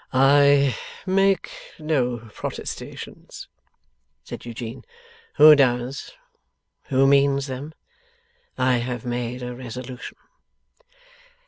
[0.13, 0.75] 'I
[1.05, 3.47] make no protestations,'
[4.23, 4.83] said Eugene;'
[5.35, 6.13] who does,
[6.85, 7.75] who means them!
[8.57, 10.17] I have made a resolution.